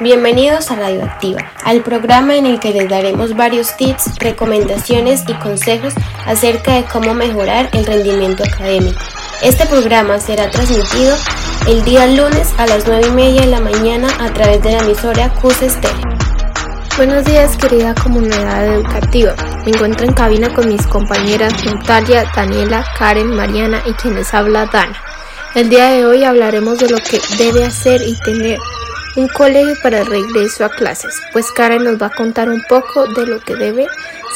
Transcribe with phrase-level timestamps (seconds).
[0.00, 5.94] Bienvenidos a Radioactiva, al programa en el que les daremos varios tips, recomendaciones y consejos
[6.26, 8.98] acerca de cómo mejorar el rendimiento académico.
[9.40, 11.16] Este programa será transmitido
[11.68, 14.78] el día lunes a las 9 y media de la mañana a través de la
[14.78, 16.18] emisora Estéreo.
[16.96, 19.36] Buenos días querida comunidad educativa.
[19.64, 25.00] Me encuentro en cabina con mis compañeras Natalia, Daniela, Karen, Mariana y quienes habla Dana.
[25.54, 28.58] El día de hoy hablaremos de lo que debe hacer y tener
[29.16, 33.06] un colegio para el regreso a clases, pues Karen nos va a contar un poco
[33.06, 33.86] de lo que debe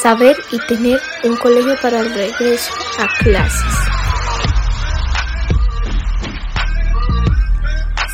[0.01, 3.73] saber y tener un colegio para el regreso a clases.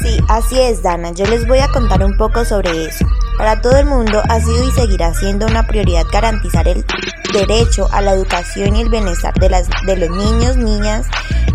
[0.01, 1.11] Sí, así es, Dana.
[1.11, 3.05] Yo les voy a contar un poco sobre eso.
[3.37, 6.85] Para todo el mundo ha sido y seguirá siendo una prioridad garantizar el
[7.33, 11.05] derecho a la educación y el bienestar de, las, de los niños, niñas,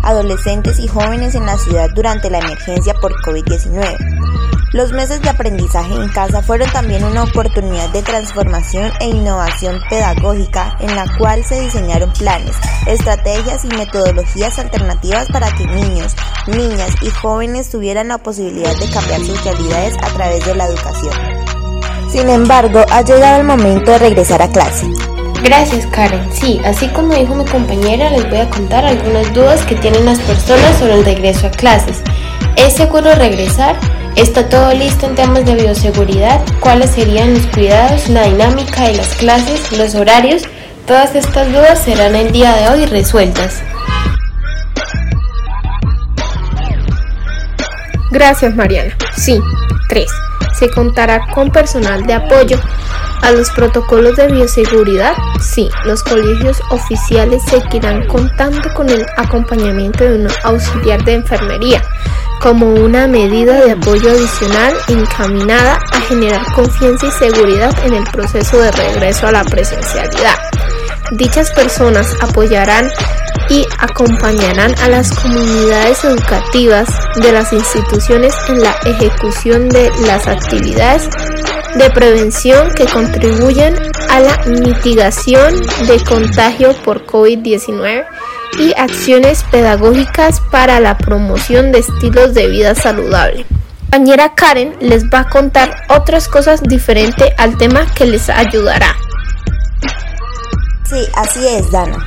[0.03, 4.20] adolescentes y jóvenes en la ciudad durante la emergencia por COVID-19.
[4.73, 10.77] Los meses de aprendizaje en casa fueron también una oportunidad de transformación e innovación pedagógica
[10.79, 12.55] en la cual se diseñaron planes,
[12.87, 16.15] estrategias y metodologías alternativas para que niños,
[16.47, 21.13] niñas y jóvenes tuvieran la posibilidad de cambiar sus realidades a través de la educación.
[22.09, 24.87] Sin embargo, ha llegado el momento de regresar a clase.
[25.43, 26.29] Gracias Karen.
[26.33, 30.19] Sí, así como dijo mi compañera, les voy a contar algunas dudas que tienen las
[30.19, 32.01] personas sobre el regreso a clases.
[32.55, 33.75] ¿Es seguro regresar?
[34.15, 36.41] ¿Está todo listo en temas de bioseguridad?
[36.59, 40.43] ¿Cuáles serían los cuidados, la dinámica de las clases, los horarios?
[40.85, 43.63] Todas estas dudas serán el día de hoy resueltas.
[48.11, 48.93] Gracias Mariana.
[49.15, 49.39] Sí,
[49.87, 50.05] 3.
[50.59, 52.59] Se contará con personal de apoyo
[53.21, 55.13] a los protocolos de bioseguridad.
[55.39, 61.81] Sí, los colegios oficiales seguirán contando con el acompañamiento de un auxiliar de enfermería
[62.41, 68.59] como una medida de apoyo adicional encaminada a generar confianza y seguridad en el proceso
[68.59, 70.37] de regreso a la presencialidad.
[71.11, 72.89] Dichas personas apoyarán
[73.49, 76.89] y acompañarán a las comunidades educativas
[77.21, 81.09] de las instituciones en la ejecución de las actividades
[81.75, 83.75] de prevención que contribuyen
[84.09, 85.53] a la mitigación
[85.87, 88.05] de contagio por COVID-19
[88.57, 93.45] y acciones pedagógicas para la promoción de estilos de vida saludable.
[93.91, 98.95] Compañera Karen les va a contar otras cosas diferentes al tema que les ayudará.
[100.89, 101.97] Sí, así es, Dana.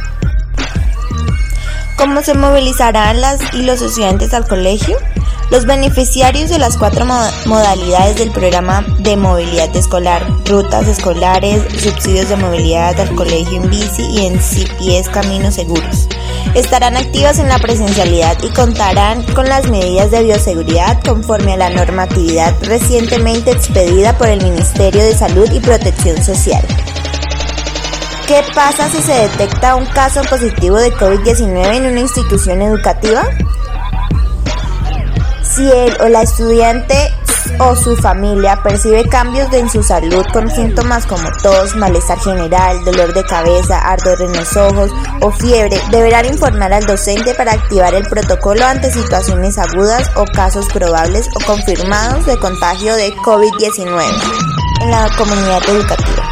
[1.97, 4.97] ¿Cómo se movilizarán las y los estudiantes al colegio?
[5.51, 12.37] Los beneficiarios de las cuatro modalidades del programa de movilidad escolar, rutas escolares, subsidios de
[12.37, 16.09] movilidad al colegio en bici y en CPS Caminos Seguros,
[16.55, 21.71] estarán activas en la presencialidad y contarán con las medidas de bioseguridad conforme a la
[21.71, 26.65] normatividad recientemente expedida por el Ministerio de Salud y Protección Social.
[28.27, 33.29] ¿Qué pasa si se detecta un caso positivo de COVID-19 en una institución educativa?
[35.55, 36.97] Si él o la estudiante
[37.61, 43.15] o su familia percibe cambios en su salud con síntomas como tos, malestar general, dolor
[43.15, 48.09] de cabeza, ardor en los ojos o fiebre, deberán informar al docente para activar el
[48.09, 54.03] protocolo ante situaciones agudas o casos probables o confirmados de contagio de COVID-19
[54.81, 56.24] en la comunidad educativa.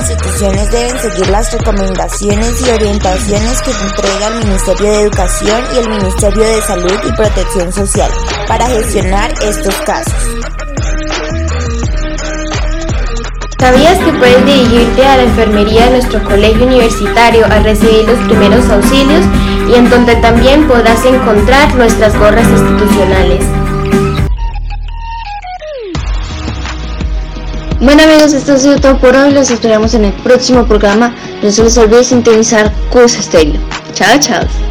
[0.00, 5.88] Instituciones deben seguir las recomendaciones y orientaciones que entrega el Ministerio de Educación y el
[5.90, 8.10] Ministerio de Salud y Protección Social
[8.48, 10.14] para gestionar estos casos.
[13.58, 18.68] ¿Sabías que puedes dirigirte a la enfermería de nuestro colegio universitario a recibir los primeros
[18.70, 19.24] auxilios
[19.68, 23.59] y en donde también podrás encontrar nuestras gorras institucionales?
[27.80, 29.32] Bueno amigos, esto ha sido todo por hoy.
[29.32, 31.14] Los esperamos en el próximo programa.
[31.42, 33.58] No se les olvide sintonizar Curso Estéreo.
[33.94, 34.69] Chao, chao.